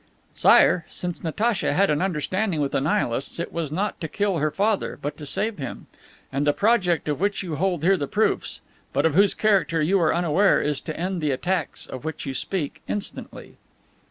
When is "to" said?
4.01-4.07, 5.17-5.27, 10.81-10.99